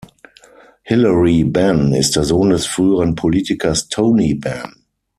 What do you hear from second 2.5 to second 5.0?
früheren Politikers Tony Benn.